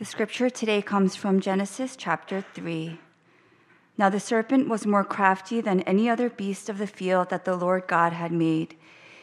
[0.00, 2.98] The scripture today comes from Genesis chapter 3.
[3.98, 7.54] Now the serpent was more crafty than any other beast of the field that the
[7.54, 8.76] Lord God had made.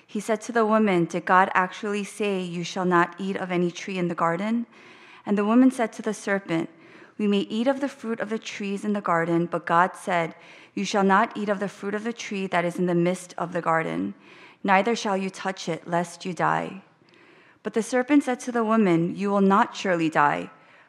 [0.06, 3.72] He said to the woman, Did God actually say, You shall not eat of any
[3.72, 4.68] tree in the garden?
[5.26, 6.70] And the woman said to the serpent,
[7.18, 10.36] We may eat of the fruit of the trees in the garden, but God said,
[10.76, 13.34] You shall not eat of the fruit of the tree that is in the midst
[13.36, 14.14] of the garden,
[14.64, 16.84] neither shall you touch it, lest you die.
[17.64, 20.52] But the serpent said to the woman, You will not surely die.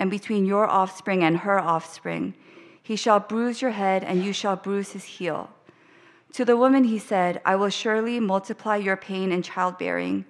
[0.00, 2.32] and between your offspring and her offspring.
[2.82, 5.50] He shall bruise your head, and you shall bruise his heel.
[6.32, 10.24] To the woman he said, I will surely multiply your pain in childbearing.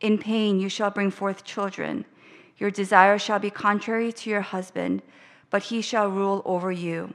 [0.00, 2.04] In pain you shall bring forth children.
[2.58, 5.02] Your desire shall be contrary to your husband,
[5.50, 7.12] but he shall rule over you.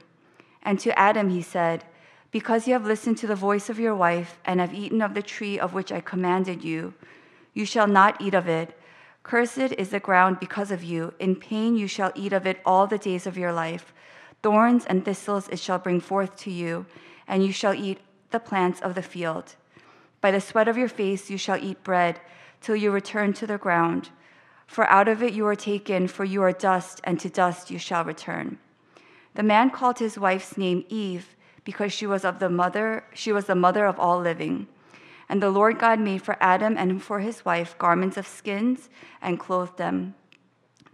[0.62, 1.84] And to Adam he said,
[2.30, 5.20] Because you have listened to the voice of your wife, and have eaten of the
[5.22, 6.94] tree of which I commanded you,
[7.52, 8.77] you shall not eat of it.
[9.28, 11.12] Cursed is the ground because of you.
[11.18, 13.92] In pain you shall eat of it all the days of your life.
[14.42, 16.86] Thorns and thistles it shall bring forth to you,
[17.26, 17.98] and you shall eat
[18.30, 19.56] the plants of the field.
[20.22, 22.20] By the sweat of your face you shall eat bread,
[22.62, 24.08] till you return to the ground.
[24.66, 27.78] For out of it you are taken, for you are dust, and to dust you
[27.78, 28.58] shall return.
[29.34, 33.44] The man called his wife's name Eve, because she was of the mother, she was
[33.44, 34.68] the mother of all living.
[35.28, 38.88] And the Lord God made for Adam and for his wife garments of skins
[39.20, 40.14] and clothed them.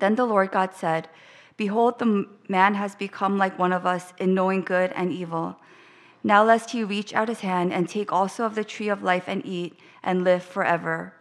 [0.01, 1.09] Then the Lord God said,
[1.57, 5.57] Behold, the man has become like one of us in knowing good and evil.
[6.25, 9.25] Now, lest he reach out his hand and take also of the tree of life
[9.29, 11.15] and eat and live forever.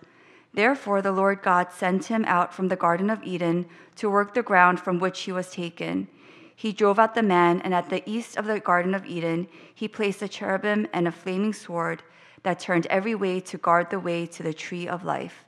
[0.54, 4.42] Therefore, the Lord God sent him out from the Garden of Eden to work the
[4.42, 6.08] ground from which he was taken.
[6.56, 9.88] He drove out the man, and at the east of the Garden of Eden, he
[9.88, 12.02] placed a cherubim and a flaming sword
[12.44, 15.46] that turned every way to guard the way to the tree of life.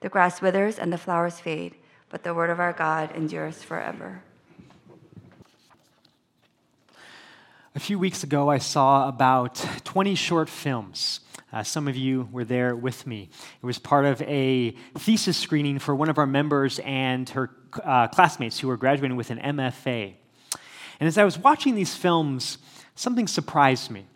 [0.00, 1.74] The grass withers and the flowers fade,
[2.08, 4.22] but the word of our God endures forever.
[7.74, 11.20] A few weeks ago, I saw about 20 short films.
[11.52, 13.28] Uh, some of you were there with me.
[13.62, 17.50] It was part of a thesis screening for one of our members and her
[17.84, 20.14] uh, classmates who were graduating with an MFA.
[21.00, 22.58] And as I was watching these films,
[22.94, 24.06] something surprised me.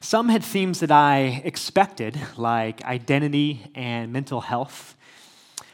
[0.00, 4.96] Some had themes that I expected, like identity and mental health,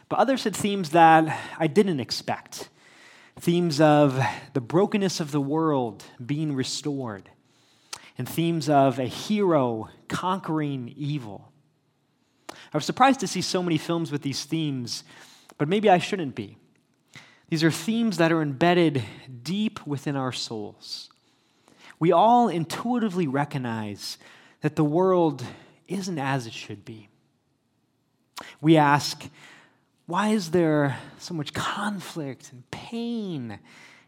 [0.08, 2.68] but others had themes that I didn't expect
[3.38, 4.18] themes of
[4.54, 7.28] the brokenness of the world being restored,
[8.16, 11.52] and themes of a hero conquering evil.
[12.50, 15.04] I was surprised to see so many films with these themes,
[15.58, 16.56] but maybe I shouldn't be.
[17.48, 19.04] These are themes that are embedded
[19.42, 21.10] deep within our souls
[21.98, 24.18] we all intuitively recognize
[24.60, 25.44] that the world
[25.88, 27.08] isn't as it should be.
[28.60, 29.28] We ask,
[30.06, 33.58] why is there so much conflict and pain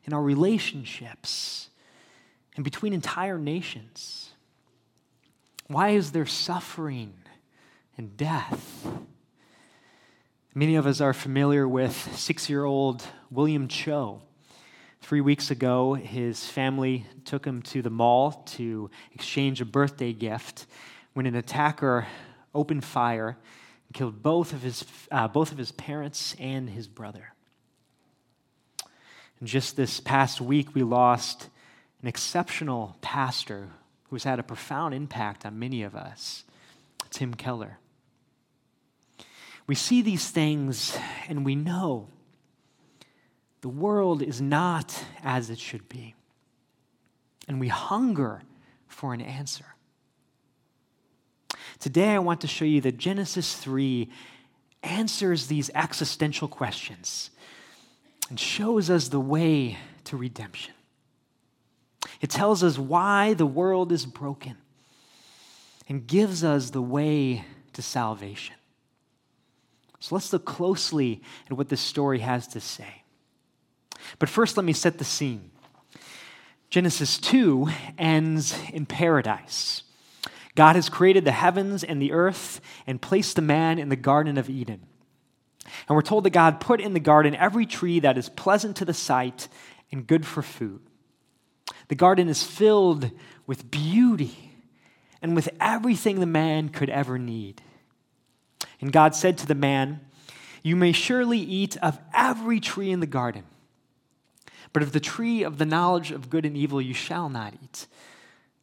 [0.05, 1.71] in our relationships
[2.57, 4.31] and between entire nations?
[5.67, 7.15] Why is there suffering
[7.97, 8.87] and death?
[10.55, 14.23] Many of us are familiar with six year old William Cho
[15.01, 20.67] Three weeks ago, his family took him to the mall to exchange a birthday gift
[21.15, 22.07] when an attacker
[22.55, 23.39] opened fire
[23.87, 27.33] and killed both of his, uh, both of his parents and his brother.
[29.41, 31.49] And just this past week, we lost
[32.03, 33.69] an exceptional pastor
[34.11, 36.45] who's had a profound impact on many of us
[37.11, 37.79] Tim Keller.
[39.67, 40.97] We see these things
[41.29, 42.09] and we know
[43.69, 46.15] the world is not as it should be.
[47.47, 48.41] And we hunger
[48.87, 49.67] for an answer.
[51.79, 54.09] Today, I want to show you that Genesis 3
[54.83, 57.29] answers these existential questions
[58.31, 60.73] and shows us the way to redemption.
[62.23, 64.57] It tells us why the world is broken
[65.91, 67.45] and gives us the way
[67.75, 68.57] to salvation.
[70.01, 71.21] So let's look closely
[71.51, 73.03] at what this story has to say.
[74.19, 75.51] But first, let me set the scene.
[76.71, 79.83] Genesis 2 ends in paradise.
[80.55, 84.37] God has created the heavens and the earth and placed the man in the Garden
[84.37, 84.81] of Eden.
[85.89, 88.85] And we're told that God put in the garden every tree that is pleasant to
[88.85, 89.49] the sight
[89.93, 90.81] and good for food.
[91.89, 93.11] The garden is filled
[93.47, 94.53] with beauty
[95.23, 97.63] and with everything the man could ever need.
[98.81, 100.01] And God said to the man,
[100.63, 103.45] You may surely eat of every tree in the garden,
[104.73, 107.87] but of the tree of the knowledge of good and evil you shall not eat.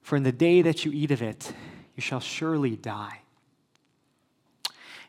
[0.02, 1.52] For in the day that you eat of it,
[1.96, 3.22] you shall surely die.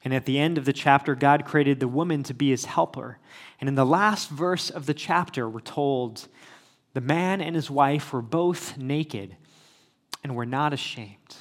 [0.05, 3.19] And at the end of the chapter, God created the woman to be his helper.
[3.61, 6.29] And in the last verse of the chapter, we're told
[6.95, 9.37] the man and his wife were both naked
[10.23, 11.37] and were not ashamed.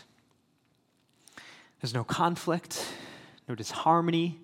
[1.79, 2.93] There's no conflict,
[3.47, 4.39] no disharmony,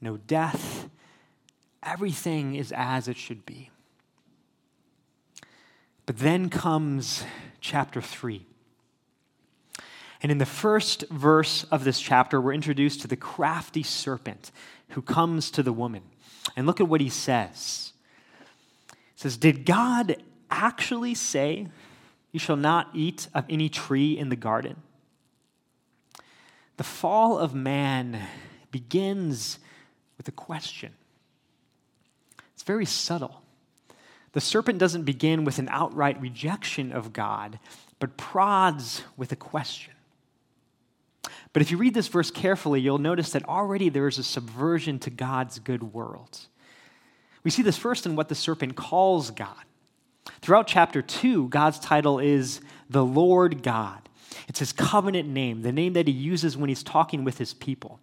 [0.00, 0.88] no death.
[1.82, 3.70] Everything is as it should be.
[6.06, 7.24] But then comes
[7.60, 8.44] chapter 3.
[10.22, 14.52] And in the first verse of this chapter, we're introduced to the crafty serpent
[14.90, 16.02] who comes to the woman.
[16.56, 17.92] And look at what he says.
[18.90, 20.16] He says, Did God
[20.50, 21.68] actually say,
[22.30, 24.76] You shall not eat of any tree in the garden?
[26.76, 28.20] The fall of man
[28.70, 29.58] begins
[30.16, 30.94] with a question.
[32.54, 33.41] It's very subtle.
[34.32, 37.58] The serpent doesn't begin with an outright rejection of God,
[37.98, 39.92] but prods with a question.
[41.52, 44.98] But if you read this verse carefully, you'll notice that already there is a subversion
[45.00, 46.40] to God's good world.
[47.44, 49.64] We see this first in what the serpent calls God.
[50.40, 54.08] Throughout chapter 2, God's title is the Lord God.
[54.48, 58.00] It's his covenant name, the name that he uses when he's talking with his people.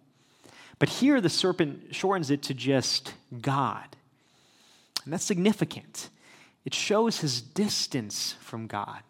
[0.78, 3.96] But here the serpent shortens it to just God.
[5.04, 6.08] And that's significant.
[6.64, 9.00] It shows his distance from God.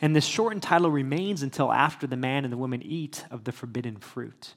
[0.00, 3.52] And this shortened title remains until after the man and the woman eat of the
[3.52, 4.54] forbidden fruit.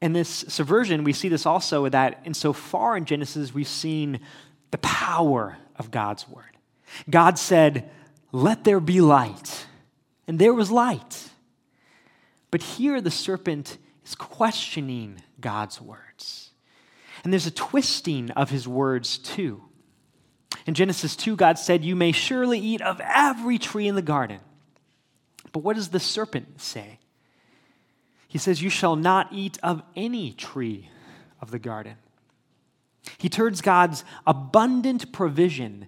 [0.00, 4.20] In this subversion, we see this also that in so far in Genesis, we've seen
[4.70, 6.56] the power of God's word.
[7.08, 7.90] God said,
[8.32, 9.66] Let there be light.
[10.26, 11.30] And there was light.
[12.50, 16.51] But here the serpent is questioning God's words.
[17.24, 19.62] And there's a twisting of his words too.
[20.66, 24.40] In Genesis 2, God said, You may surely eat of every tree in the garden.
[25.52, 26.98] But what does the serpent say?
[28.28, 30.88] He says, You shall not eat of any tree
[31.40, 31.96] of the garden.
[33.18, 35.86] He turns God's abundant provision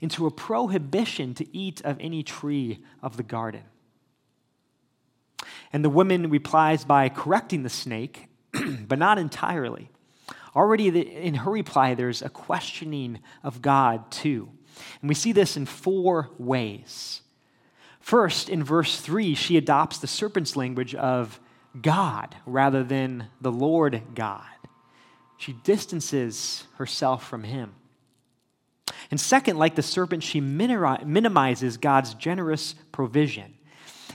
[0.00, 3.62] into a prohibition to eat of any tree of the garden.
[5.72, 8.28] And the woman replies by correcting the snake,
[8.88, 9.90] but not entirely.
[10.56, 14.48] Already in her reply, there's a questioning of God, too.
[15.00, 17.20] And we see this in four ways.
[18.00, 21.38] First, in verse 3, she adopts the serpent's language of
[21.80, 24.44] God rather than the Lord God.
[25.36, 27.74] She distances herself from him.
[29.10, 33.54] And second, like the serpent, she minimizes God's generous provision.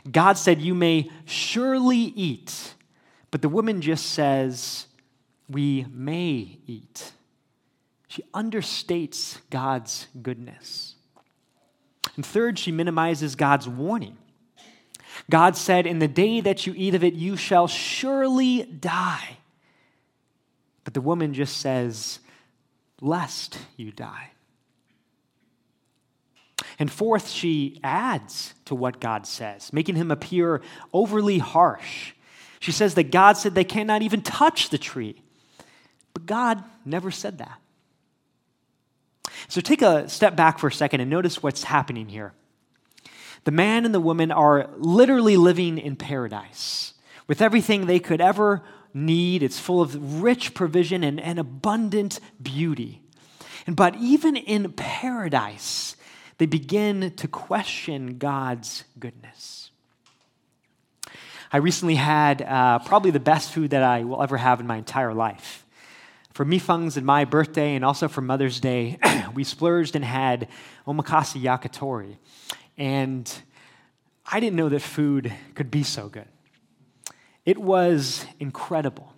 [0.09, 2.73] God said, You may surely eat.
[3.29, 4.87] But the woman just says,
[5.51, 7.11] we may eat.
[8.07, 10.95] She understates God's goodness.
[12.15, 14.17] And third, she minimizes God's warning.
[15.29, 19.37] God said, In the day that you eat of it, you shall surely die.
[20.83, 22.19] But the woman just says,
[22.99, 24.31] Lest you die.
[26.79, 30.61] And fourth, she adds to what God says, making him appear
[30.93, 32.13] overly harsh.
[32.59, 35.21] She says that God said they cannot even touch the tree.
[36.13, 37.59] But God never said that.
[39.47, 42.33] So take a step back for a second and notice what's happening here.
[43.43, 46.93] The man and the woman are literally living in paradise
[47.27, 48.63] with everything they could ever
[48.93, 49.41] need.
[49.41, 53.01] It's full of rich provision and, and abundant beauty.
[53.65, 55.95] And but even in paradise,
[56.37, 59.71] they begin to question God's goodness.
[61.51, 64.77] I recently had uh, probably the best food that I will ever have in my
[64.77, 65.60] entire life.
[66.33, 68.97] For Mifung's and my birthday, and also for Mother's Day,
[69.33, 70.47] we splurged and had
[70.87, 72.17] omakase yakitori.
[72.77, 73.31] And
[74.25, 76.27] I didn't know that food could be so good.
[77.45, 79.13] It was incredible.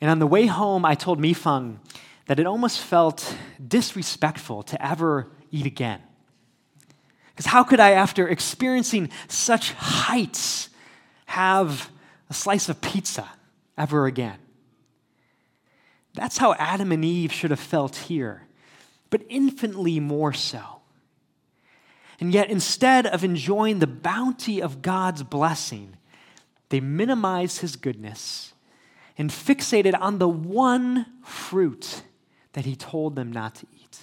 [0.00, 1.78] And on the way home, I told Mifung
[2.26, 3.36] that it almost felt
[3.66, 6.00] disrespectful to ever eat again.
[7.28, 10.68] Because how could I, after experiencing such heights,
[11.26, 11.90] have
[12.28, 13.28] a slice of pizza
[13.78, 14.38] ever again?
[16.16, 18.42] That's how Adam and Eve should have felt here,
[19.10, 20.80] but infinitely more so.
[22.18, 25.96] And yet, instead of enjoying the bounty of God's blessing,
[26.70, 28.54] they minimized his goodness
[29.18, 32.02] and fixated on the one fruit
[32.54, 33.98] that he told them not to eat.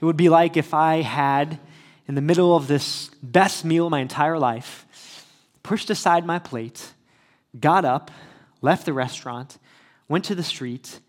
[0.00, 1.60] It would be like if I had,
[2.08, 5.24] in the middle of this best meal of my entire life,
[5.62, 6.92] pushed aside my plate,
[7.58, 8.10] got up,
[8.60, 9.58] left the restaurant,
[10.08, 11.00] went to the street,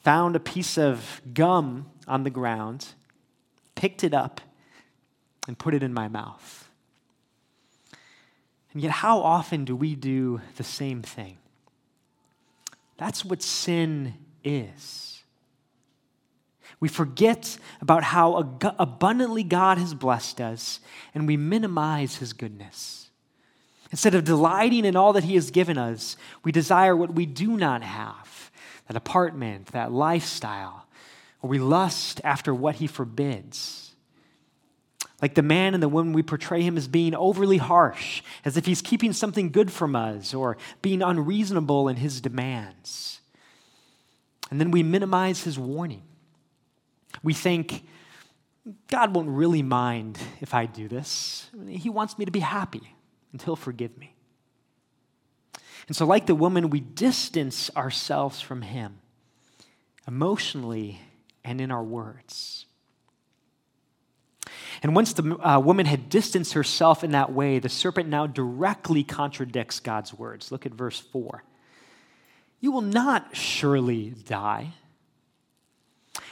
[0.00, 2.88] found a piece of gum on the ground,
[3.74, 4.40] picked it up,
[5.46, 6.68] and put it in my mouth.
[8.72, 11.38] And yet, how often do we do the same thing?
[12.96, 14.14] That's what sin
[14.44, 15.22] is.
[16.80, 18.34] We forget about how
[18.78, 20.80] abundantly God has blessed us,
[21.14, 23.07] and we minimize his goodness.
[23.90, 27.56] Instead of delighting in all that he has given us, we desire what we do
[27.56, 28.50] not have
[28.88, 30.86] that apartment, that lifestyle,
[31.42, 33.92] or we lust after what he forbids.
[35.20, 38.66] Like the man and the woman, we portray him as being overly harsh, as if
[38.66, 43.20] he's keeping something good from us or being unreasonable in his demands.
[44.50, 46.02] And then we minimize his warning.
[47.22, 47.84] We think,
[48.88, 51.50] God won't really mind if I do this.
[51.68, 52.94] He wants me to be happy,
[53.32, 54.14] and He'll forgive me.
[55.86, 58.98] And so, like the woman, we distance ourselves from Him
[60.06, 61.00] emotionally
[61.44, 62.66] and in our words.
[64.82, 69.02] And once the uh, woman had distanced herself in that way, the serpent now directly
[69.02, 70.52] contradicts God's words.
[70.52, 71.42] Look at verse 4.
[72.60, 74.72] You will not surely die.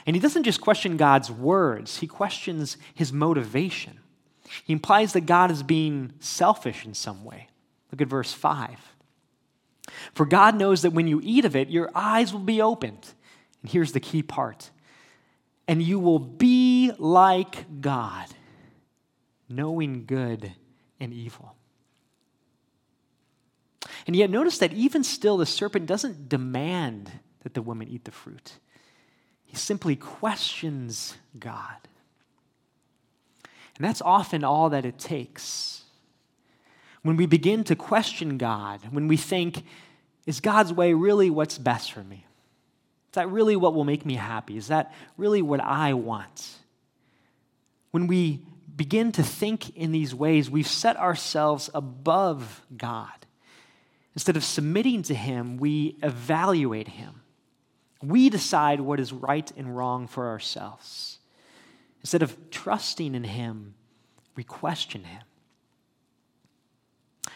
[0.05, 3.99] And he doesn't just question God's words, he questions his motivation.
[4.63, 7.49] He implies that God is being selfish in some way.
[7.91, 8.93] Look at verse 5.
[10.13, 13.13] For God knows that when you eat of it, your eyes will be opened.
[13.61, 14.71] And here's the key part
[15.67, 18.27] and you will be like God,
[19.49, 20.53] knowing good
[20.99, 21.55] and evil.
[24.05, 27.11] And yet, notice that even still, the serpent doesn't demand
[27.43, 28.53] that the woman eat the fruit.
[29.43, 31.75] He simply questions God.
[33.77, 35.83] And that's often all that it takes.
[37.03, 39.63] When we begin to question God, when we think,
[40.25, 42.25] is God's way really what's best for me?
[43.09, 44.57] Is that really what will make me happy?
[44.57, 46.57] Is that really what I want?
[47.91, 48.41] When we
[48.75, 53.09] begin to think in these ways, we've set ourselves above God.
[54.13, 57.21] Instead of submitting to Him, we evaluate Him.
[58.01, 61.16] We decide what is right and wrong for ourselves.
[62.07, 63.73] Instead of trusting in Him,
[64.37, 65.23] we question Him.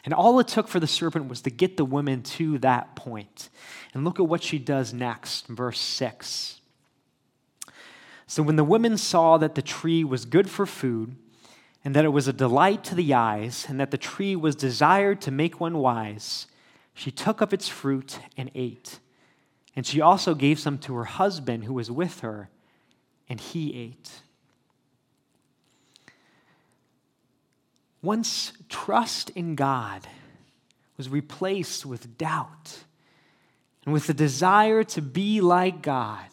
[0.06, 3.50] And all it took for the serpent was to get the woman to that point.
[3.94, 6.62] And look at what she does next, verse 6.
[8.28, 11.18] So when the woman saw that the tree was good for food,
[11.84, 15.20] and that it was a delight to the eyes, and that the tree was desired
[15.24, 16.48] to make one wise,
[16.94, 19.00] she took of its fruit and ate.
[19.76, 22.50] And she also gave some to her husband who was with her,
[23.28, 24.22] and he ate.
[28.02, 30.08] Once trust in God
[30.98, 32.84] was replaced with doubt
[33.86, 36.26] and with the desire to be like God,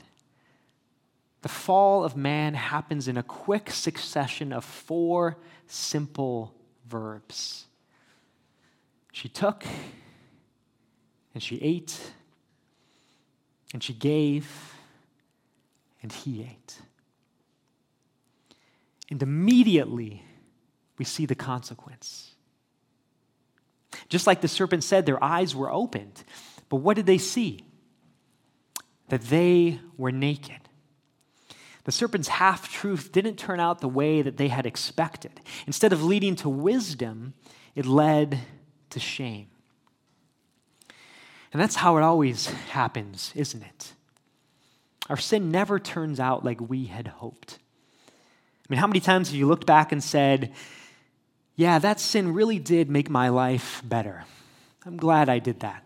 [1.43, 6.55] the fall of man happens in a quick succession of four simple
[6.87, 7.67] verbs.
[9.13, 9.65] She took
[11.35, 12.13] and she ate
[13.73, 14.75] and she gave,
[16.03, 16.81] and he ate.
[19.11, 20.25] And immediately,
[20.99, 22.33] we see the consequence.
[24.09, 26.25] Just like the serpent said, their eyes were opened.
[26.69, 27.65] But what did they see?
[29.09, 30.61] That they were naked.
[31.85, 35.41] The serpent's half truth didn't turn out the way that they had expected.
[35.67, 37.33] Instead of leading to wisdom,
[37.75, 38.41] it led
[38.91, 39.49] to shame.
[41.53, 43.95] And that's how it always happens, isn't it?
[45.09, 47.59] our sin never turns out like we had hoped.
[48.09, 50.53] I mean, how many times have you looked back and said,
[51.59, 54.23] Yeah, that sin really did make my life better?
[54.87, 55.83] I'm glad I did that.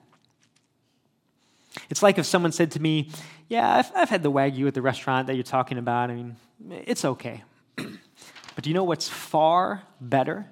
[1.88, 3.08] It's like if someone said to me,
[3.48, 6.10] Yeah, I've, I've had the Wagyu at the restaurant that you're talking about.
[6.10, 6.36] I mean,
[6.68, 7.42] it's okay.
[7.76, 10.46] but do you know what's far better?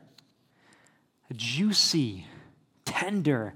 [1.29, 2.27] A juicy,
[2.87, 3.53] tender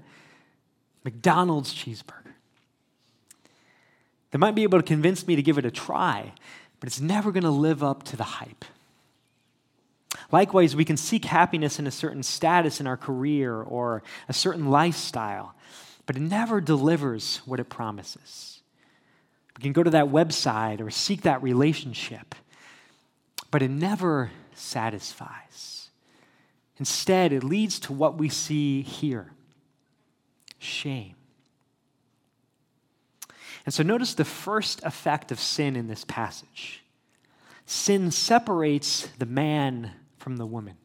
[1.03, 2.33] McDonald's cheeseburger.
[4.29, 6.33] They might be able to convince me to give it a try,
[6.79, 8.65] but it's never going to live up to the hype.
[10.31, 14.69] Likewise, we can seek happiness in a certain status in our career or a certain
[14.69, 15.55] lifestyle,
[16.05, 18.61] but it never delivers what it promises.
[19.57, 22.35] We can go to that website or seek that relationship,
[23.51, 25.89] but it never satisfies.
[26.77, 29.31] Instead, it leads to what we see here
[30.57, 31.15] shame.
[33.65, 36.81] And so notice the first effect of sin in this passage
[37.67, 39.91] sin separates the man
[40.25, 40.75] from the woman.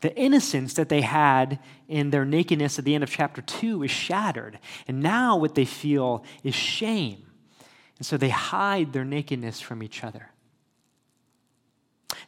[0.00, 3.90] The innocence that they had in their nakedness at the end of chapter 2 is
[3.90, 4.58] shattered.
[4.86, 7.26] And now what they feel is shame.
[7.98, 10.30] And so they hide their nakedness from each other.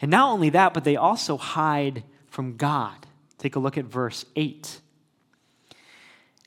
[0.03, 3.07] And not only that, but they also hide from God.
[3.39, 4.83] Take a look at verse 8.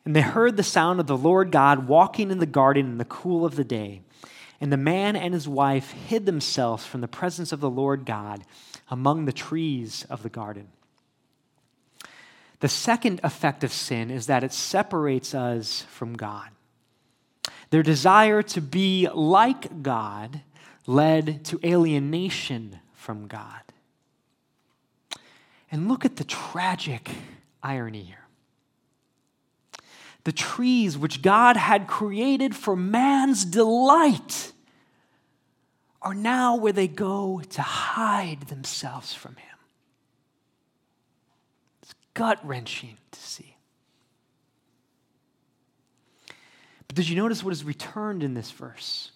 [0.06, 3.06] And they heard the sound of the Lord God walking in the garden in the
[3.06, 4.04] cool of the day.
[4.64, 8.46] And the man and his wife hid themselves from the presence of the Lord God
[8.90, 10.70] among the trees of the garden.
[12.62, 16.48] The second effect of sin is that it separates us from God.
[17.72, 20.40] Their desire to be like God
[20.88, 23.64] led to alienation from God.
[25.74, 27.12] And look at the tragic
[27.62, 28.20] irony here
[30.24, 34.53] the trees which God had created for man's delight
[36.04, 39.58] are now where they go to hide themselves from him.
[41.82, 43.56] It's gut wrenching to see.
[46.88, 49.12] But did you notice what is returned in this verse?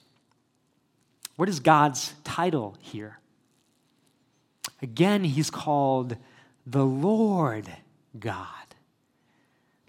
[1.36, 3.20] What is God's title here?
[4.82, 6.16] Again, he's called
[6.66, 7.70] the Lord
[8.18, 8.67] God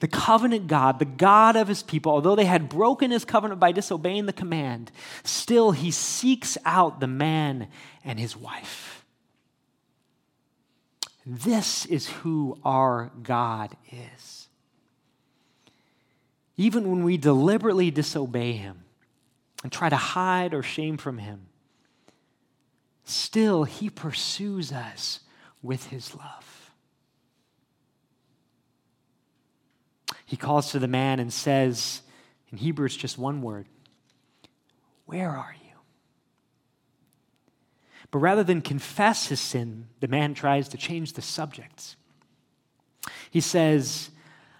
[0.00, 3.72] the covenant God, the God of his people, although they had broken his covenant by
[3.72, 4.92] disobeying the command,
[5.24, 7.68] still he seeks out the man
[8.04, 9.04] and his wife.
[11.26, 14.48] This is who our God is.
[16.56, 18.84] Even when we deliberately disobey him
[19.62, 21.46] and try to hide or shame from him,
[23.04, 25.20] still he pursues us
[25.62, 26.47] with his love.
[30.28, 32.02] He calls to the man and says,
[32.52, 33.66] in Hebrew, it's just one word
[35.06, 35.74] Where are you?
[38.10, 41.96] But rather than confess his sin, the man tries to change the subject.
[43.30, 44.10] He says,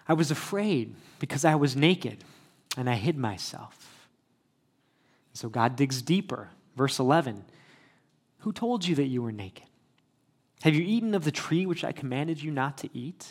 [0.08, 2.24] I was afraid because I was naked
[2.78, 4.08] and I hid myself.
[5.34, 6.48] So God digs deeper.
[6.76, 7.44] Verse 11
[8.38, 9.66] Who told you that you were naked?
[10.62, 13.26] Have you eaten of the tree which I commanded you not to eat?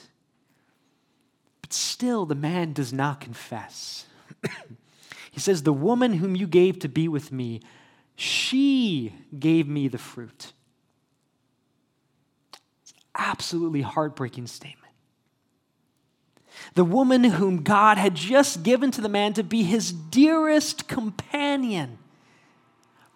[1.67, 4.05] But still, the man does not confess.
[5.31, 7.59] he says, The woman whom you gave to be with me,
[8.15, 10.53] she gave me the fruit.
[12.81, 14.93] It's absolutely heartbreaking statement.
[16.75, 21.97] The woman whom God had just given to the man to be his dearest companion,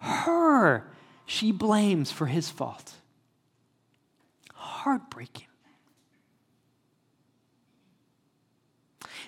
[0.00, 0.92] her
[1.24, 2.92] she blames for his fault.
[4.52, 5.46] Heartbreaking.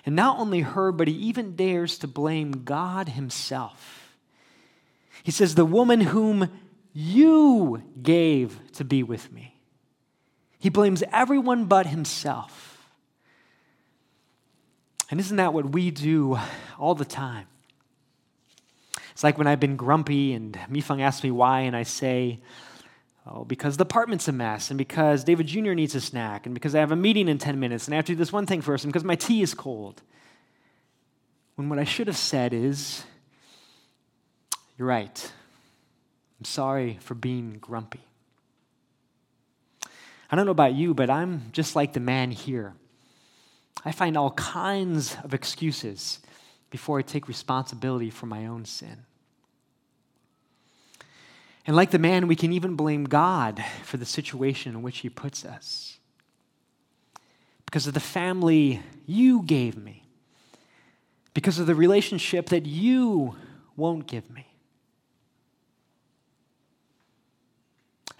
[0.05, 4.15] And not only her, but he even dares to blame God himself.
[5.23, 6.49] He says, The woman whom
[6.93, 9.55] you gave to be with me.
[10.59, 12.93] He blames everyone but himself.
[15.09, 16.39] And isn't that what we do
[16.79, 17.47] all the time?
[19.11, 22.41] It's like when I've been grumpy and Mifang asks me why, and I say,
[23.27, 25.73] Oh, because the apartment's a mess, and because David Jr.
[25.73, 28.05] needs a snack, and because I have a meeting in 10 minutes, and I have
[28.05, 30.01] to do this one thing first, and because my tea is cold.
[31.55, 33.03] When what I should have said is,
[34.77, 35.31] You're right.
[36.39, 38.01] I'm sorry for being grumpy.
[40.29, 42.73] I don't know about you, but I'm just like the man here.
[43.85, 46.19] I find all kinds of excuses
[46.69, 49.05] before I take responsibility for my own sin.
[51.67, 55.09] And like the man, we can even blame God for the situation in which he
[55.09, 55.97] puts us.
[57.65, 60.03] Because of the family you gave me,
[61.33, 63.35] because of the relationship that you
[63.75, 64.47] won't give me.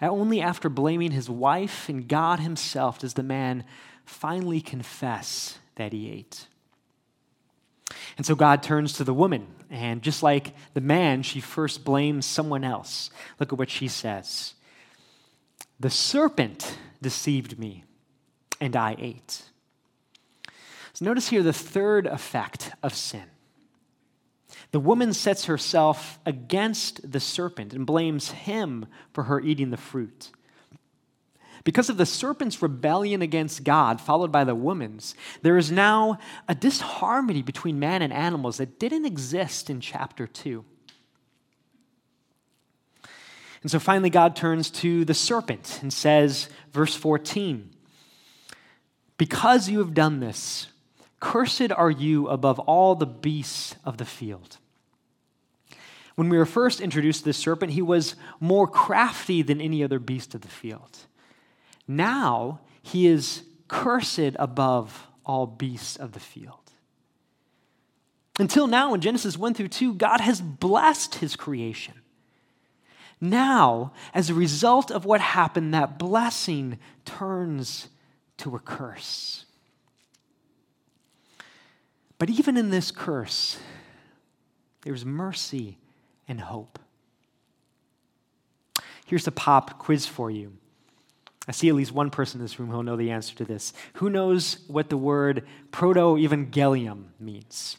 [0.01, 3.63] Only after blaming his wife and God himself does the man
[4.03, 6.47] finally confess that he ate.
[8.17, 12.25] And so God turns to the woman, and just like the man, she first blames
[12.25, 13.09] someone else.
[13.39, 14.55] Look at what she says
[15.79, 17.83] The serpent deceived me,
[18.59, 19.43] and I ate.
[20.93, 23.25] So notice here the third effect of sin.
[24.71, 30.31] The woman sets herself against the serpent and blames him for her eating the fruit.
[31.65, 36.53] Because of the serpent's rebellion against God, followed by the woman's, there is now a
[36.53, 40.63] disharmony between man and animals that didn't exist in chapter 2.
[43.63, 47.71] And so finally, God turns to the serpent and says, verse 14,
[49.17, 50.67] Because you have done this,
[51.19, 54.59] cursed are you above all the beasts of the field.
[56.13, 59.97] When we were first introduced to this serpent, he was more crafty than any other
[59.97, 60.99] beast of the field.
[61.87, 66.59] Now he is cursed above all beasts of the field.
[68.37, 71.93] Until now, in Genesis 1 through 2, God has blessed his creation.
[73.21, 77.87] Now, as a result of what happened, that blessing turns
[78.37, 79.45] to a curse.
[82.17, 83.57] But even in this curse,
[84.83, 85.77] there's mercy
[86.27, 86.77] and hope.
[89.05, 90.57] Here's a pop quiz for you.
[91.47, 93.73] I see at least one person in this room who'll know the answer to this.
[93.95, 97.77] Who knows what the word proto evangelium means?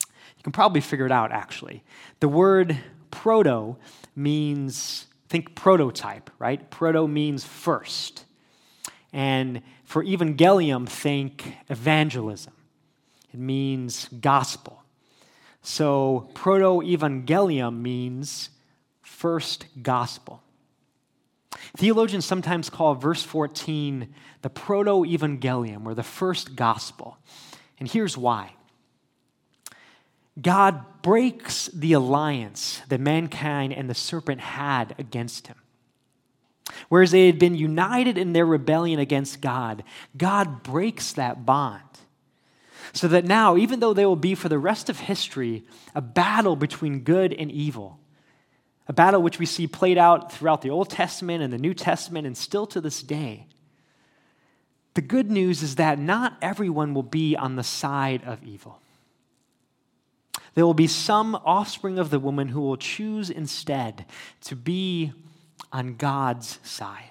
[0.00, 1.84] You can probably figure it out, actually.
[2.20, 2.78] The word
[3.10, 3.76] proto
[4.16, 6.68] means, think prototype, right?
[6.70, 8.24] Proto means first.
[9.12, 12.54] And for evangelium, think evangelism.
[13.32, 14.82] It means gospel.
[15.62, 18.50] So proto evangelium means
[19.02, 20.42] first gospel.
[21.76, 27.18] Theologians sometimes call verse 14 the proto evangelium or the first gospel.
[27.78, 28.54] And here's why
[30.40, 35.56] God breaks the alliance that mankind and the serpent had against him.
[36.88, 39.84] Whereas they had been united in their rebellion against God,
[40.16, 41.82] God breaks that bond.
[42.92, 46.56] So that now, even though there will be for the rest of history a battle
[46.56, 47.98] between good and evil,
[48.88, 52.26] a battle which we see played out throughout the Old Testament and the New Testament
[52.26, 53.46] and still to this day.
[54.94, 58.78] The good news is that not everyone will be on the side of evil.
[60.54, 64.04] There will be some offspring of the woman who will choose instead
[64.42, 65.12] to be
[65.72, 67.10] on God's side.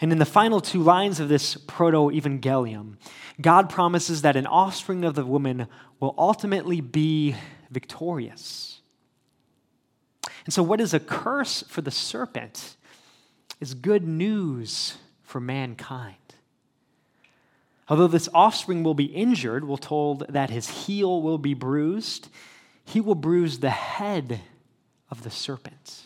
[0.00, 2.96] And in the final two lines of this proto evangelium,
[3.40, 5.66] God promises that an offspring of the woman
[5.98, 7.34] will ultimately be
[7.70, 8.73] victorious.
[10.44, 12.76] And so, what is a curse for the serpent
[13.60, 16.16] is good news for mankind.
[17.88, 22.28] Although this offspring will be injured, we're told that his heel will be bruised,
[22.84, 24.40] he will bruise the head
[25.10, 26.04] of the serpent.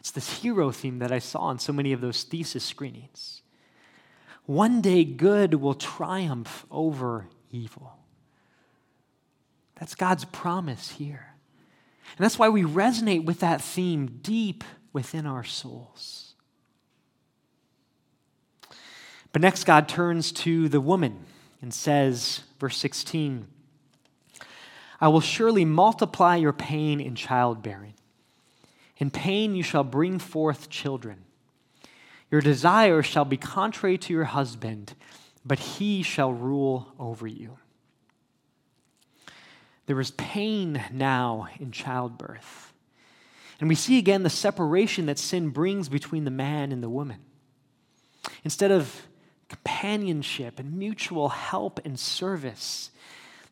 [0.00, 3.42] It's this hero theme that I saw in so many of those thesis screenings.
[4.46, 7.98] One day, good will triumph over evil.
[9.78, 11.34] That's God's promise here.
[12.16, 16.34] And that's why we resonate with that theme deep within our souls.
[19.32, 21.24] But next, God turns to the woman
[21.60, 23.46] and says, verse 16,
[25.00, 27.94] I will surely multiply your pain in childbearing.
[28.96, 31.24] In pain you shall bring forth children.
[32.30, 34.94] Your desire shall be contrary to your husband,
[35.44, 37.58] but he shall rule over you.
[39.88, 42.74] There is pain now in childbirth.
[43.58, 47.20] And we see again the separation that sin brings between the man and the woman.
[48.44, 49.06] Instead of
[49.48, 52.90] companionship and mutual help and service,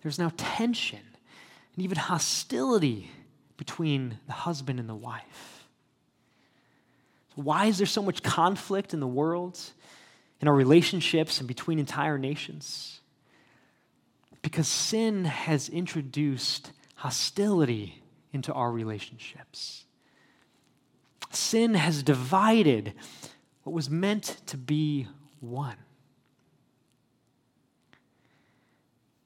[0.02, 1.00] there's now tension
[1.74, 3.10] and even hostility
[3.56, 5.66] between the husband and the wife.
[7.34, 9.58] Why is there so much conflict in the world,
[10.42, 13.00] in our relationships, and between entire nations?
[14.46, 18.00] Because sin has introduced hostility
[18.32, 19.86] into our relationships.
[21.32, 22.92] Sin has divided
[23.64, 25.08] what was meant to be
[25.40, 25.74] one.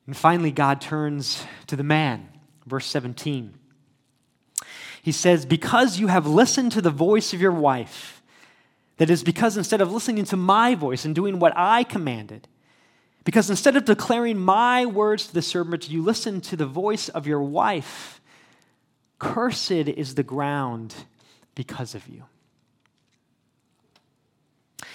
[0.06, 2.26] And finally, God turns to the man,
[2.64, 3.52] verse 17.
[5.02, 8.22] He says, Because you have listened to the voice of your wife,
[8.96, 12.48] that is, because instead of listening to my voice and doing what I commanded,
[13.24, 17.26] because instead of declaring my words to the serpent, you listen to the voice of
[17.26, 18.20] your wife.
[19.18, 20.94] Cursed is the ground
[21.54, 22.24] because of you.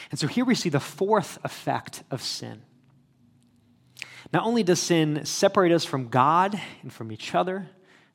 [0.09, 2.61] And so here we see the fourth effect of sin.
[4.33, 7.69] Not only does sin separate us from God and from each other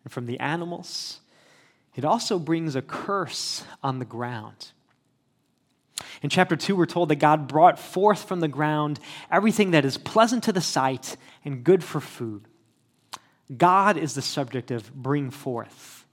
[0.05, 1.21] and from the animals,
[1.95, 4.73] it also brings a curse on the ground.
[6.23, 9.99] In chapter 2, we're told that God brought forth from the ground everything that is
[9.99, 12.47] pleasant to the sight and good for food.
[13.57, 16.07] God is the subject of bring forth.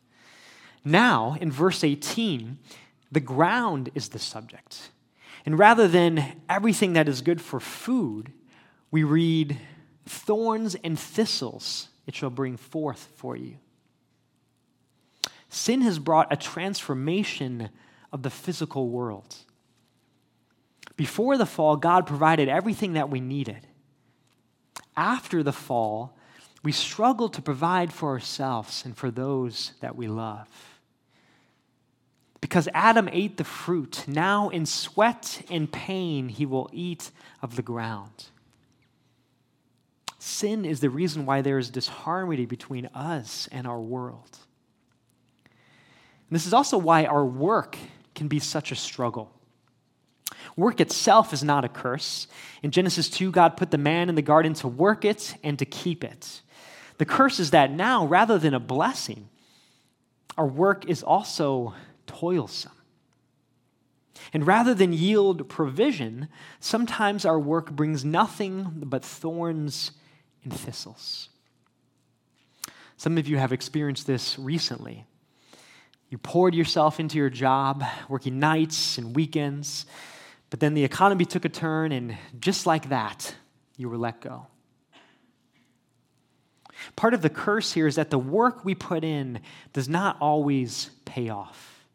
[0.83, 2.57] Now, in verse 18,
[3.11, 4.91] the ground is the subject.
[5.45, 8.31] And rather than everything that is good for food,
[8.91, 9.57] we read,
[10.05, 13.57] thorns and thistles it shall bring forth for you.
[15.49, 17.69] Sin has brought a transformation
[18.11, 19.35] of the physical world.
[20.97, 23.65] Before the fall, God provided everything that we needed.
[24.97, 26.17] After the fall,
[26.63, 30.49] we struggle to provide for ourselves and for those that we love.
[32.41, 37.61] Because Adam ate the fruit, now in sweat and pain he will eat of the
[37.61, 38.25] ground.
[40.17, 44.37] Sin is the reason why there is disharmony between us and our world.
[45.45, 47.77] And this is also why our work
[48.15, 49.31] can be such a struggle.
[50.55, 52.27] Work itself is not a curse.
[52.63, 55.65] In Genesis 2, God put the man in the garden to work it and to
[55.65, 56.41] keep it.
[56.97, 59.29] The curse is that now, rather than a blessing,
[60.37, 61.73] our work is also
[62.07, 62.71] toilsome.
[64.33, 66.27] And rather than yield provision,
[66.59, 69.91] sometimes our work brings nothing but thorns
[70.43, 71.29] and thistles.
[72.97, 75.05] Some of you have experienced this recently.
[76.09, 79.85] You poured yourself into your job, working nights and weekends,
[80.49, 83.35] but then the economy took a turn, and just like that,
[83.75, 84.47] you were let go.
[86.95, 89.39] Part of the curse here is that the work we put in
[89.73, 91.85] does not always pay off.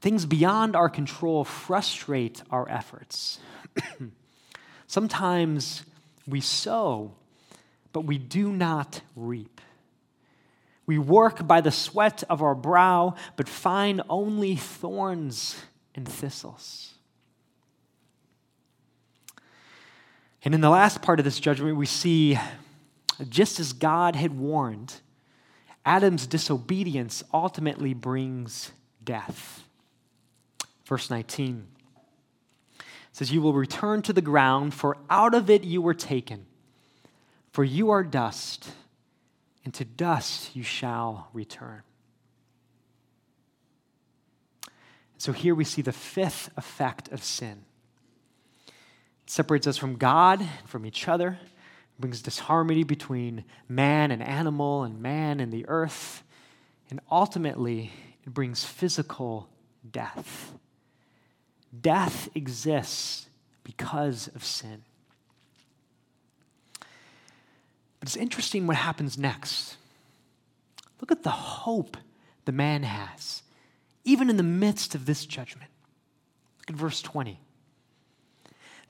[0.00, 3.38] Things beyond our control frustrate our efforts.
[4.86, 5.84] Sometimes
[6.26, 7.12] we sow,
[7.92, 9.60] but we do not reap.
[10.86, 15.56] We work by the sweat of our brow, but find only thorns
[15.94, 16.89] and thistles.
[20.44, 22.38] And in the last part of this judgment, we see
[23.28, 24.94] just as God had warned,
[25.84, 28.72] Adam's disobedience ultimately brings
[29.04, 29.64] death.
[30.84, 31.66] Verse 19
[33.12, 36.46] says, You will return to the ground, for out of it you were taken.
[37.52, 38.70] For you are dust,
[39.64, 41.82] and to dust you shall return.
[45.18, 47.64] So here we see the fifth effect of sin.
[49.30, 51.38] Separates us from God, from each other,
[52.00, 56.24] brings disharmony between man and animal and man and the earth,
[56.90, 57.92] and ultimately
[58.26, 59.48] it brings physical
[59.88, 60.52] death.
[61.80, 63.28] Death exists
[63.62, 64.82] because of sin.
[66.80, 69.76] But it's interesting what happens next.
[71.00, 71.96] Look at the hope
[72.46, 73.44] the man has,
[74.02, 75.70] even in the midst of this judgment.
[76.58, 77.38] Look at verse 20.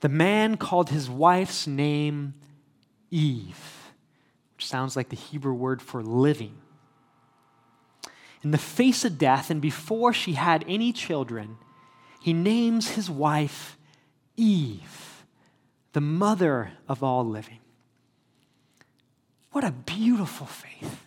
[0.01, 2.33] The man called his wife's name
[3.09, 3.93] Eve,
[4.55, 6.57] which sounds like the Hebrew word for living.
[8.43, 11.57] In the face of death, and before she had any children,
[12.19, 13.77] he names his wife
[14.37, 15.25] Eve,
[15.93, 17.59] the mother of all living.
[19.51, 21.05] What a beautiful faith.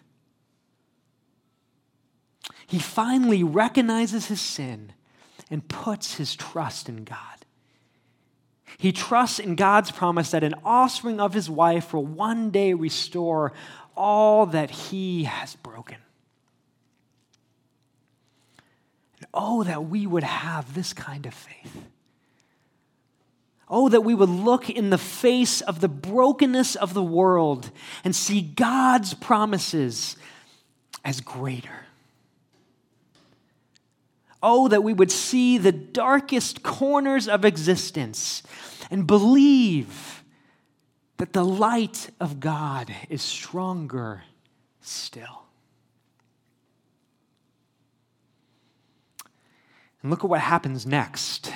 [2.66, 4.92] He finally recognizes his sin
[5.50, 7.43] and puts his trust in God.
[8.78, 13.52] He trusts in God's promise that an offspring of his wife will one day restore
[13.96, 15.96] all that he has broken.
[19.18, 21.84] And oh, that we would have this kind of faith.
[23.68, 27.70] Oh, that we would look in the face of the brokenness of the world
[28.04, 30.16] and see God's promises
[31.04, 31.83] as greater.
[34.46, 38.42] Oh, that we would see the darkest corners of existence
[38.90, 40.22] and believe
[41.16, 44.22] that the light of God is stronger
[44.82, 45.44] still.
[50.02, 51.50] And look at what happens next.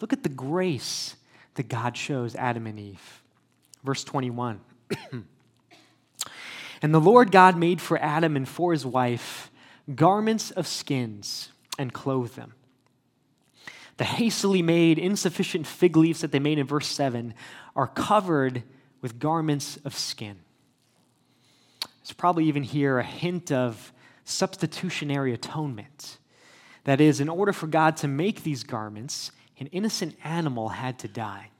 [0.00, 1.14] Look at the grace
[1.54, 3.22] that God shows Adam and Eve.
[3.84, 4.58] Verse 21.
[6.82, 9.48] and the Lord God made for Adam and for his wife
[9.94, 12.54] garments of skins and clothe them.
[13.96, 17.34] The hastily made, insufficient fig leaves that they made in verse 7
[17.76, 18.62] are covered
[19.00, 20.38] with garments of skin.
[22.00, 23.92] It's probably even here a hint of
[24.24, 26.18] substitutionary atonement.
[26.84, 31.08] That is, in order for God to make these garments, an innocent animal had to
[31.08, 31.50] die.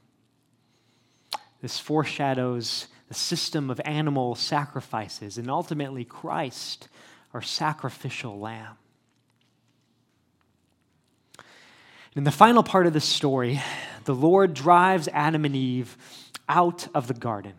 [1.60, 6.88] This foreshadows the system of animal sacrifices and ultimately Christ,
[7.32, 8.76] our sacrificial lamb.
[12.14, 13.62] In the final part of the story,
[14.04, 15.96] the Lord drives Adam and Eve
[16.46, 17.54] out of the garden.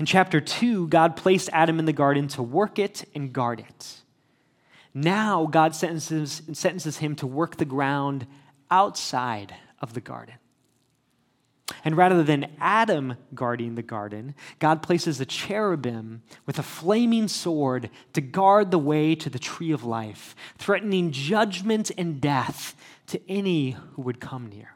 [0.00, 4.00] In chapter 2, God placed Adam in the garden to work it and guard it.
[4.92, 8.26] Now, God sentences, sentences him to work the ground
[8.68, 10.34] outside of the garden.
[11.84, 17.90] And rather than Adam guarding the garden, God places a cherubim with a flaming sword
[18.12, 22.74] to guard the way to the tree of life, threatening judgment and death
[23.08, 24.74] to any who would come near.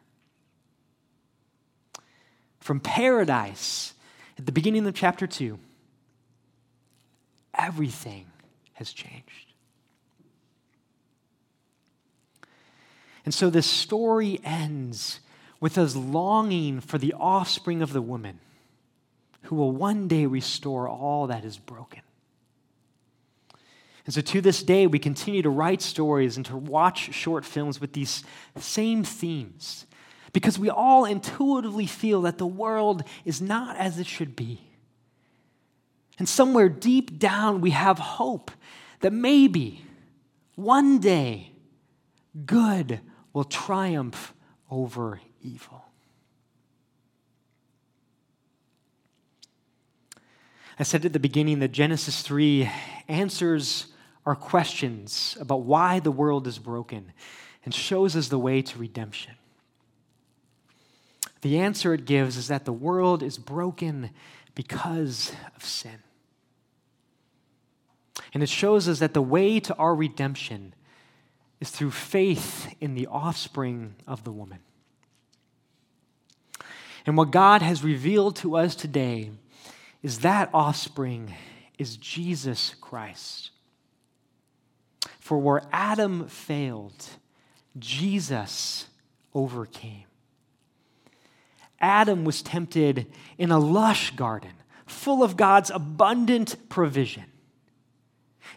[2.60, 3.94] From paradise,
[4.38, 5.58] at the beginning of chapter 2,
[7.54, 8.26] everything
[8.74, 9.52] has changed.
[13.24, 15.20] And so this story ends
[15.60, 18.40] with us longing for the offspring of the woman
[19.42, 22.02] who will one day restore all that is broken.
[24.08, 27.78] And so to this day, we continue to write stories and to watch short films
[27.78, 28.24] with these
[28.56, 29.84] same themes
[30.32, 34.62] because we all intuitively feel that the world is not as it should be.
[36.18, 38.50] And somewhere deep down, we have hope
[39.00, 39.84] that maybe
[40.54, 41.52] one day
[42.46, 43.02] good
[43.34, 44.32] will triumph
[44.70, 45.84] over evil.
[50.78, 52.70] I said at the beginning that Genesis 3
[53.06, 53.87] answers
[54.28, 57.12] our questions about why the world is broken
[57.64, 59.32] and shows us the way to redemption.
[61.40, 64.10] The answer it gives is that the world is broken
[64.54, 66.02] because of sin.
[68.34, 70.74] And it shows us that the way to our redemption
[71.58, 74.58] is through faith in the offspring of the woman.
[77.06, 79.30] And what God has revealed to us today
[80.02, 81.34] is that offspring
[81.78, 83.52] is Jesus Christ.
[85.28, 87.06] For where Adam failed,
[87.78, 88.86] Jesus
[89.34, 90.06] overcame.
[91.78, 94.54] Adam was tempted in a lush garden
[94.86, 97.26] full of God's abundant provision.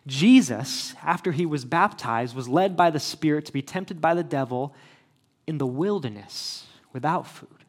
[0.08, 4.24] Jesus, after he was baptized, was led by the Spirit to be tempted by the
[4.24, 4.74] devil
[5.46, 7.66] in the wilderness without food.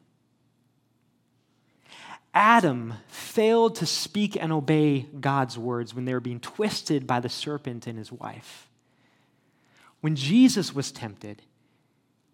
[2.33, 7.27] Adam failed to speak and obey God's words when they were being twisted by the
[7.27, 8.69] serpent and his wife.
[10.03, 11.43] When Jesus was tempted,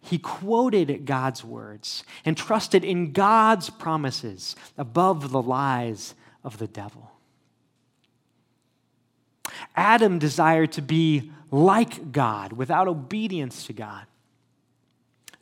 [0.01, 7.12] he quoted God's words and trusted in God's promises above the lies of the devil.
[9.75, 14.08] Adam desired to be like God without obedience to God.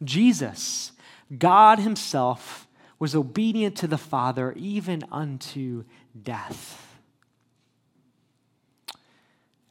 [0.04, 0.92] Jesus,
[1.40, 2.68] God Himself,
[3.00, 5.86] was obedient to the Father even unto
[6.22, 7.00] death.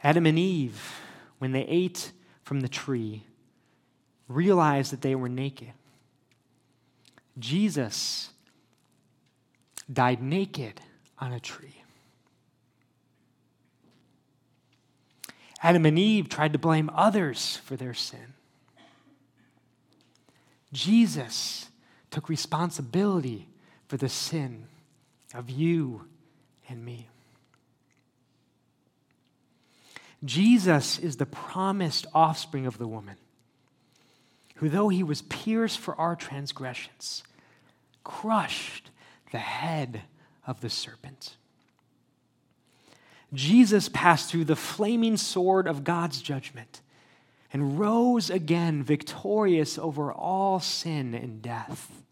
[0.03, 1.03] Adam and Eve,
[1.37, 2.13] when they ate
[2.47, 3.25] from the tree,
[4.29, 5.73] realized that they were naked.
[7.41, 8.31] Jesus
[9.93, 10.81] died naked
[11.19, 11.83] on a tree.
[15.61, 18.35] Adam and Eve tried to blame others for their sin.
[20.73, 21.69] Jesus
[22.13, 23.49] took responsibility
[23.89, 24.69] for the sin
[25.35, 26.07] of you
[26.69, 27.09] and me.
[30.27, 33.17] Jesus is the promised offspring of the woman
[34.57, 37.23] who, though he was pierced for our transgressions,
[38.05, 38.91] crushed
[39.33, 40.03] the head
[40.47, 41.37] of the serpent.
[43.35, 46.81] Jesus passed through the flaming sword of God's judgment
[47.53, 52.03] and rose again victorious over all sin and death.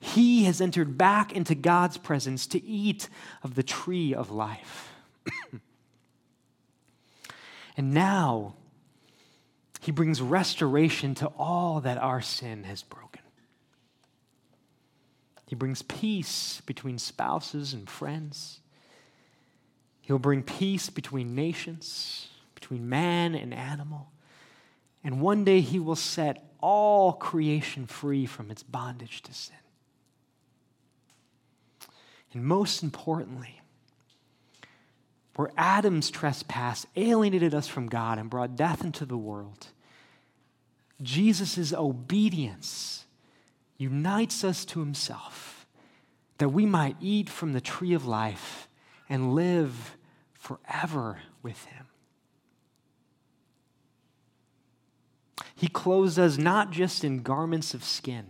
[0.00, 3.08] He has entered back into God's presence to eat
[3.42, 4.92] of the tree of life.
[7.76, 8.54] and now,
[9.80, 13.22] he brings restoration to all that our sin has broken.
[15.46, 18.60] He brings peace between spouses and friends.
[20.00, 24.10] He'll bring peace between nations, between man and animal.
[25.04, 29.56] And one day he will set all creation free from its bondage to sin.
[32.32, 33.60] And most importantly,
[35.36, 39.68] where Adam's trespass alienated us from God and brought death into the world,
[41.00, 43.06] Jesus' obedience
[43.78, 45.66] unites us to himself
[46.38, 48.68] that we might eat from the tree of life
[49.08, 49.96] and live
[50.34, 51.86] forever with him.
[55.54, 58.26] He clothes us not just in garments of skin.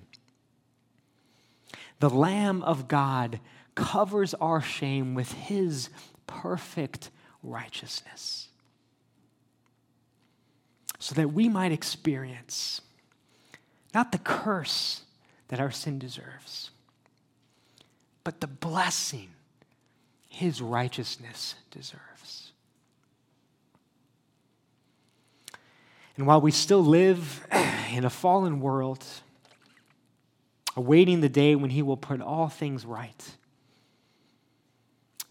[2.01, 3.41] The Lamb of God
[3.75, 5.89] covers our shame with his
[6.27, 7.11] perfect
[7.43, 8.49] righteousness
[10.99, 12.81] so that we might experience
[13.93, 15.03] not the curse
[15.49, 16.71] that our sin deserves,
[18.25, 19.29] but the blessing
[20.29, 22.53] his righteousness deserves.
[26.17, 27.47] And while we still live
[27.93, 29.05] in a fallen world,
[30.77, 33.37] awaiting the day when he will put all things right,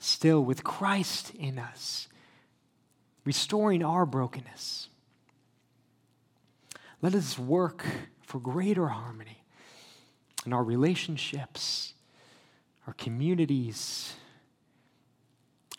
[0.02, 2.08] still with Christ in us,
[3.24, 4.90] restoring our brokenness,
[7.02, 7.86] let us work
[8.24, 9.44] for greater harmony
[10.46, 11.94] in our relationships,
[12.88, 14.14] our communities,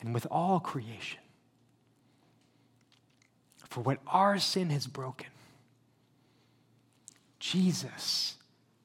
[0.00, 1.20] and with all creation.
[3.68, 5.28] For what our sin has broken,
[7.40, 8.36] Jesus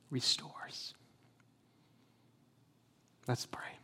[0.10, 0.96] restores.
[3.28, 3.77] Let's pray.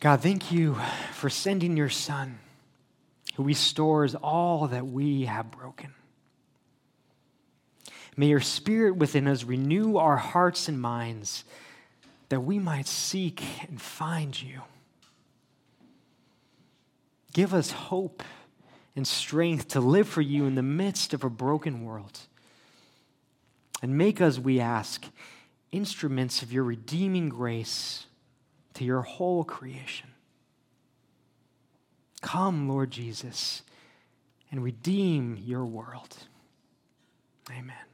[0.00, 0.78] God, thank you
[1.12, 2.38] for sending your Son
[3.34, 5.92] who restores all that we have broken.
[8.16, 11.44] May your Spirit within us renew our hearts and minds
[12.30, 14.62] that we might seek and find you.
[17.34, 18.22] Give us hope
[18.96, 22.20] and strength to live for you in the midst of a broken world.
[23.82, 25.04] And make us, we ask,
[25.72, 28.06] instruments of your redeeming grace
[28.74, 30.08] to your whole creation.
[32.20, 33.62] Come, Lord Jesus,
[34.50, 36.16] and redeem your world.
[37.50, 37.89] Amen.